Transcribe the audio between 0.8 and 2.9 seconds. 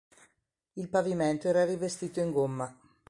pavimento era rivestito in gomma.